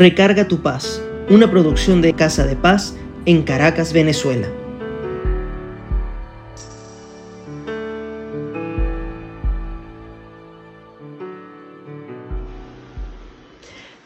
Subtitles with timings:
[0.00, 4.48] Recarga tu paz, una producción de Casa de Paz en Caracas, Venezuela.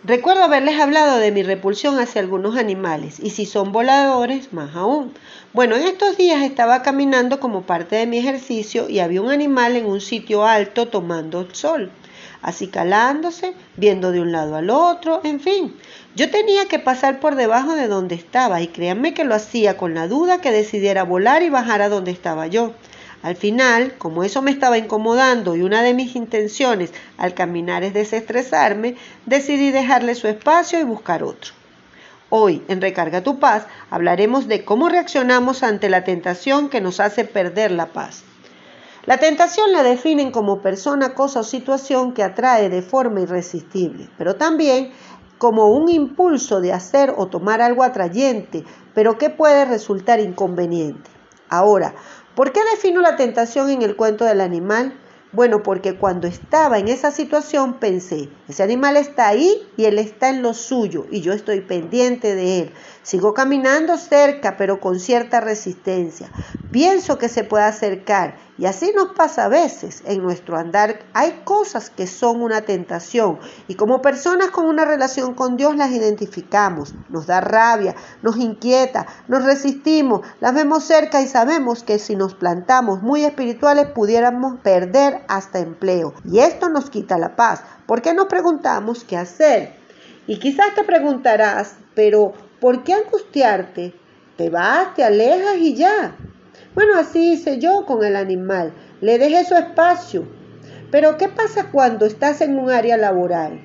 [0.02, 5.14] Recuerdo haberles hablado de mi repulsión hacia algunos animales y si son voladores, más aún.
[5.52, 9.76] Bueno, en estos días estaba caminando como parte de mi ejercicio y había un animal
[9.76, 11.92] en un sitio alto tomando sol,
[12.44, 15.74] acicalándose, viendo de un lado al otro, en fin.
[16.14, 19.94] Yo tenía que pasar por debajo de donde estaba y créanme que lo hacía con
[19.94, 22.74] la duda que decidiera volar y bajar a donde estaba yo.
[23.22, 27.94] Al final, como eso me estaba incomodando y una de mis intenciones al caminar es
[27.94, 31.54] desestresarme, decidí dejarle su espacio y buscar otro.
[32.28, 37.24] Hoy, en Recarga tu paz, hablaremos de cómo reaccionamos ante la tentación que nos hace
[37.24, 38.22] perder la paz.
[39.06, 44.36] La tentación la definen como persona, cosa o situación que atrae de forma irresistible, pero
[44.36, 44.92] también
[45.38, 51.10] como un impulso de hacer o tomar algo atrayente, pero que puede resultar inconveniente.
[51.48, 51.94] Ahora,
[52.34, 54.98] ¿Por qué defino la tentación en el cuento del animal?
[55.30, 60.30] Bueno, porque cuando estaba en esa situación pensé, ese animal está ahí y él está
[60.30, 62.72] en lo suyo y yo estoy pendiente de él.
[63.02, 66.28] Sigo caminando cerca, pero con cierta resistencia.
[66.72, 71.00] Pienso que se puede acercar y así nos pasa a veces en nuestro andar.
[71.12, 73.38] Hay cosas que son una tentación
[73.68, 76.94] y como personas con una relación con Dios las identificamos.
[77.08, 82.34] Nos da rabia, nos inquieta, nos resistimos, las vemos cerca y sabemos que si nos
[82.34, 86.14] plantamos muy espirituales pudiéramos perder hasta empleo.
[86.24, 87.62] Y esto nos quita la paz.
[87.86, 89.74] ¿Por qué nos preguntamos qué hacer?
[90.26, 92.32] Y quizás te preguntarás, pero
[92.64, 93.92] ¿Por qué angustiarte?
[94.38, 96.16] Te vas, te alejas y ya.
[96.74, 98.72] Bueno, así hice yo con el animal.
[99.00, 100.26] Le dejé su espacio.
[100.90, 103.60] Pero ¿qué pasa cuando estás en un área laboral?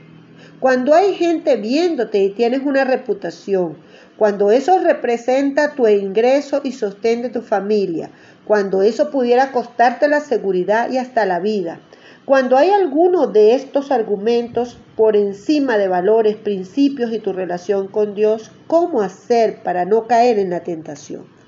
[0.60, 3.78] Cuando hay gente viéndote y tienes una reputación.
[4.18, 8.12] Cuando eso representa tu ingreso y sostén de tu familia.
[8.46, 11.80] Cuando eso pudiera costarte la seguridad y hasta la vida.
[12.26, 18.14] Cuando hay alguno de estos argumentos por encima de valores, principios y tu relación con
[18.14, 21.39] Dios, ¿cómo hacer para no caer en la tentación?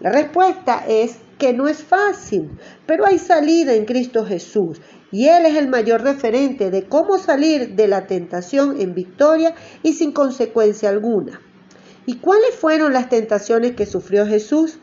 [0.00, 2.50] La respuesta es que no es fácil,
[2.86, 7.74] pero hay salida en Cristo Jesús y Él es el mayor referente de cómo salir
[7.74, 11.40] de la tentación en victoria y sin consecuencia alguna.
[12.06, 14.78] ¿Y cuáles fueron las tentaciones que sufrió Jesús?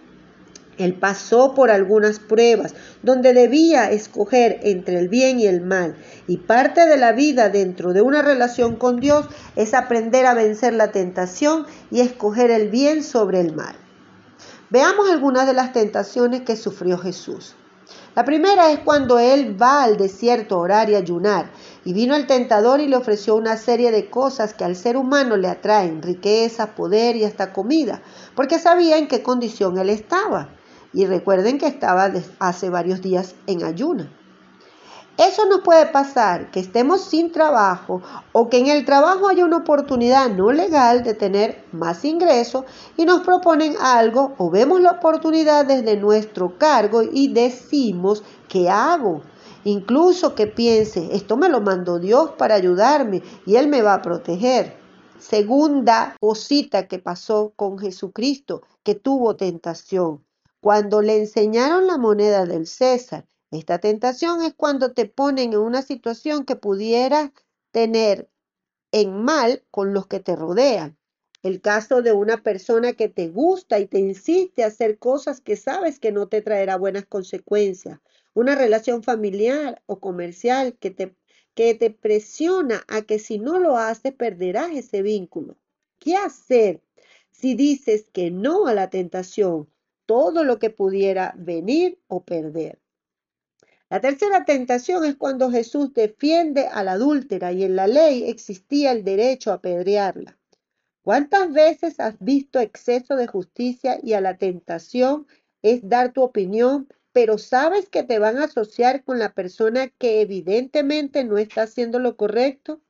[0.77, 5.95] Él pasó por algunas pruebas donde debía escoger entre el bien y el mal.
[6.27, 10.73] Y parte de la vida dentro de una relación con Dios es aprender a vencer
[10.73, 13.84] la tentación y escoger el bien sobre el mal.
[14.71, 17.55] Veamos algunas de las tentaciones que sufrió Jesús.
[18.15, 21.51] La primera es cuando él va al desierto a orar y ayunar,
[21.83, 25.37] y vino el tentador y le ofreció una serie de cosas que al ser humano
[25.37, 28.01] le atraen, riqueza, poder y hasta comida,
[28.35, 30.49] porque sabía en qué condición él estaba.
[30.93, 34.11] Y recuerden que estaba hace varios días en ayuna.
[35.17, 38.01] Eso nos puede pasar, que estemos sin trabajo
[38.33, 42.65] o que en el trabajo haya una oportunidad no legal de tener más ingresos
[42.97, 49.21] y nos proponen algo o vemos la oportunidad desde nuestro cargo y decimos, ¿qué hago?
[49.63, 54.01] Incluso que piense, esto me lo mandó Dios para ayudarme y Él me va a
[54.01, 54.75] proteger.
[55.17, 60.25] Segunda cosita que pasó con Jesucristo, que tuvo tentación.
[60.59, 63.25] Cuando le enseñaron la moneda del César,
[63.55, 67.31] esta tentación es cuando te ponen en una situación que pudieras
[67.71, 68.29] tener
[68.91, 70.97] en mal con los que te rodean.
[71.43, 75.55] El caso de una persona que te gusta y te insiste a hacer cosas que
[75.55, 77.99] sabes que no te traerá buenas consecuencias.
[78.33, 81.15] Una relación familiar o comercial que te,
[81.53, 85.57] que te presiona a que si no lo haces perderás ese vínculo.
[85.99, 86.81] ¿Qué hacer
[87.31, 89.69] si dices que no a la tentación
[90.05, 92.79] todo lo que pudiera venir o perder.
[93.87, 98.91] La tercera tentación es cuando Jesús defiende a la adúltera y en la ley existía
[98.91, 100.39] el derecho a apedrearla.
[101.03, 105.27] ¿Cuántas veces has visto exceso de justicia y a la tentación
[105.61, 110.21] es dar tu opinión, pero sabes que te van a asociar con la persona que
[110.21, 112.81] evidentemente no está haciendo lo correcto?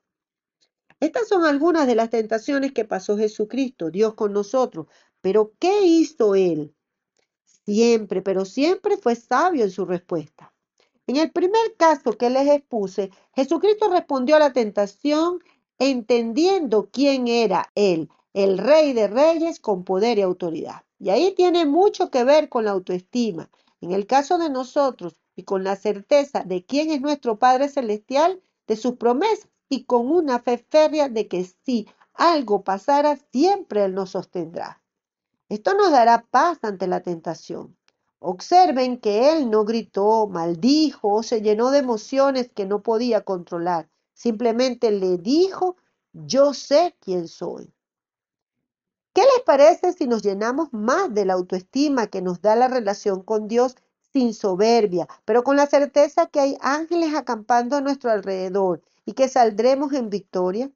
[1.02, 4.88] Estas son algunas de las tentaciones que pasó Jesucristo, Dios con nosotros.
[5.20, 6.74] Pero ¿qué hizo Él?
[7.66, 10.55] Siempre, pero siempre fue sabio en su respuesta.
[11.08, 15.40] En el primer caso que les expuse, Jesucristo respondió a la tentación
[15.78, 20.84] entendiendo quién era Él, el Rey de Reyes con poder y autoridad.
[21.00, 23.50] Y ahí tiene mucho que ver con la autoestima.
[23.82, 28.42] En el caso de nosotros y con la certeza de quién es nuestro Padre Celestial,
[28.66, 33.94] de sus promesas y con una fe férrea de que sí, algo pasara, siempre Él
[33.94, 34.82] nos sostendrá.
[35.50, 37.78] Esto nos dará paz ante la tentación.
[38.28, 43.88] Observen que Él no gritó, maldijo se llenó de emociones que no podía controlar.
[44.16, 45.76] Simplemente le dijo,
[46.12, 47.72] yo sé quién soy.
[49.14, 53.22] ¿Qué les parece si nos llenamos más de la autoestima que nos da la relación
[53.22, 53.76] con Dios
[54.12, 59.28] sin soberbia, pero con la certeza que hay ángeles acampando a nuestro alrededor y que
[59.28, 60.72] saldremos en victoria?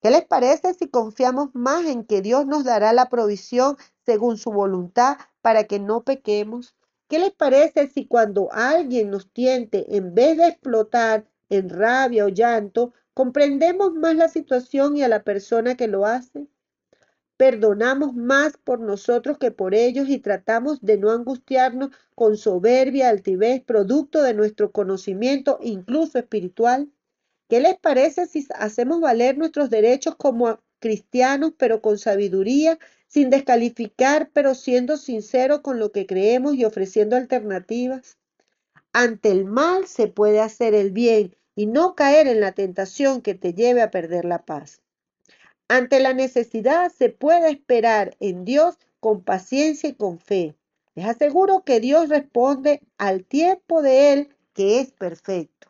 [0.00, 3.76] ¿Qué les parece si confiamos más en que Dios nos dará la provisión
[4.06, 6.75] según su voluntad para que no pequemos?
[7.08, 12.28] ¿Qué les parece si cuando alguien nos tiente, en vez de explotar en rabia o
[12.28, 16.48] llanto, comprendemos más la situación y a la persona que lo hace?
[17.36, 23.62] Perdonamos más por nosotros que por ellos y tratamos de no angustiarnos con soberbia, altivez,
[23.62, 26.90] producto de nuestro conocimiento, incluso espiritual.
[27.48, 34.30] ¿Qué les parece si hacemos valer nuestros derechos como cristianos, pero con sabiduría, sin descalificar,
[34.32, 38.18] pero siendo sinceros con lo que creemos y ofreciendo alternativas?
[38.92, 43.34] Ante el mal se puede hacer el bien y no caer en la tentación que
[43.34, 44.80] te lleve a perder la paz.
[45.68, 50.54] Ante la necesidad se puede esperar en Dios con paciencia y con fe.
[50.94, 55.68] Les aseguro que Dios responde al tiempo de Él que es perfecto.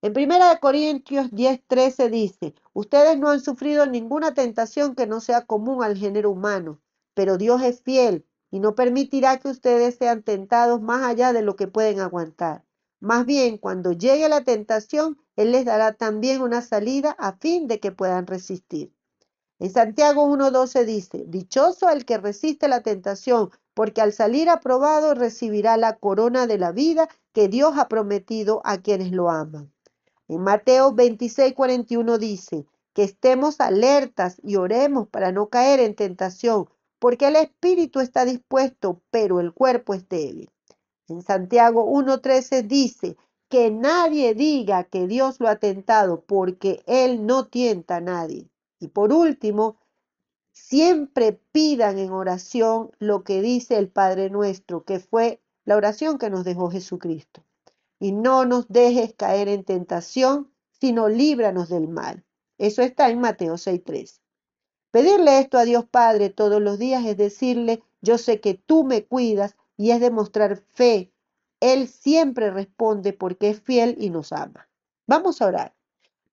[0.00, 5.82] En 1 Corintios 10:13 dice, ustedes no han sufrido ninguna tentación que no sea común
[5.82, 6.78] al género humano,
[7.14, 11.56] pero Dios es fiel y no permitirá que ustedes sean tentados más allá de lo
[11.56, 12.64] que pueden aguantar.
[13.00, 17.80] Más bien, cuando llegue la tentación, Él les dará también una salida a fin de
[17.80, 18.92] que puedan resistir.
[19.58, 25.78] En Santiago 1.12 dice, Dichoso el que resiste la tentación, porque al salir aprobado recibirá
[25.78, 29.72] la corona de la vida que Dios ha prometido a quienes lo aman.
[30.28, 36.68] En Mateo 26.41 dice, que estemos alertas y oremos para no caer en tentación,
[36.98, 40.50] porque el espíritu está dispuesto, pero el cuerpo es débil.
[41.08, 43.16] En Santiago 1.13 dice,
[43.48, 48.48] que nadie diga que Dios lo ha tentado, porque Él no tienta a nadie.
[48.80, 49.76] Y por último,
[50.52, 56.30] siempre pidan en oración lo que dice el Padre nuestro, que fue la oración que
[56.30, 57.44] nos dejó Jesucristo.
[57.98, 62.24] Y no nos dejes caer en tentación, sino líbranos del mal.
[62.58, 64.20] Eso está en Mateo 6.3.
[64.90, 69.04] Pedirle esto a Dios Padre todos los días es decirle, yo sé que tú me
[69.04, 71.12] cuidas y es demostrar fe.
[71.60, 74.68] Él siempre responde porque es fiel y nos ama.
[75.06, 75.75] Vamos a orar.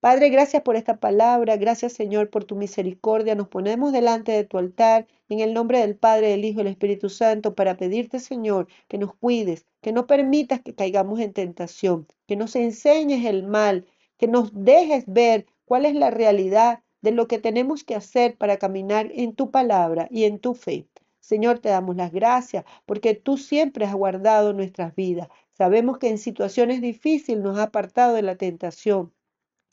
[0.03, 3.35] Padre, gracias por esta palabra, gracias Señor por tu misericordia.
[3.35, 6.73] Nos ponemos delante de tu altar en el nombre del Padre, del Hijo y del
[6.73, 12.05] Espíritu Santo para pedirte Señor que nos cuides, que no permitas que caigamos en tentación,
[12.27, 13.85] que nos enseñes el mal,
[14.17, 18.57] que nos dejes ver cuál es la realidad de lo que tenemos que hacer para
[18.57, 20.85] caminar en tu palabra y en tu fe.
[21.21, 25.29] Señor, te damos las gracias porque tú siempre has guardado nuestras vidas.
[25.53, 29.13] Sabemos que en situaciones difíciles nos has apartado de la tentación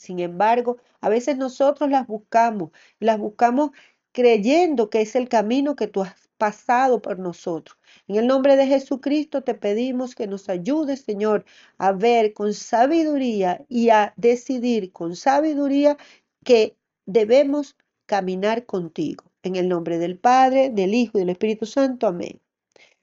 [0.00, 2.70] sin embargo, a veces nosotros las buscamos,
[3.00, 3.72] las buscamos
[4.12, 7.76] creyendo que es el camino que tú has pasado por nosotros.
[8.08, 11.44] En el nombre de Jesucristo te pedimos que nos ayudes, Señor,
[11.76, 15.98] a ver con sabiduría y a decidir con sabiduría
[16.44, 17.76] que debemos
[18.06, 19.24] caminar contigo.
[19.42, 22.06] En el nombre del Padre, del Hijo y del Espíritu Santo.
[22.06, 22.40] Amén.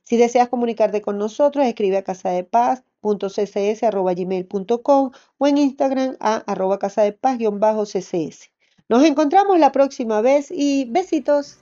[0.08, 6.36] Si deseas comunicarte con nosotros, escribe a casa de paz ccs.gmail.com o en Instagram a
[6.50, 8.50] arroba casa de paz-ccs.
[8.88, 11.58] Nos encontramos la próxima vez y besitos.